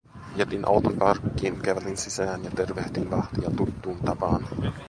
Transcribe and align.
Jätin 0.35 0.65
auton 0.67 0.97
parkkiin, 0.99 1.61
kävelin 1.61 1.97
sisään 1.97 2.43
ja 2.43 2.51
tervehdin 2.51 3.11
vahtia 3.11 3.49
tuttuun 3.57 3.97
tapaan. 3.99 4.47